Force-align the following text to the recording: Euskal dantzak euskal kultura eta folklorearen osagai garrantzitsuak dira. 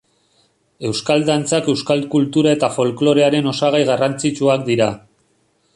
Euskal 0.89 1.25
dantzak 1.27 1.69
euskal 1.73 2.01
kultura 2.15 2.55
eta 2.59 2.71
folklorearen 2.79 3.53
osagai 3.53 3.83
garrantzitsuak 3.93 4.71
dira. 4.73 4.91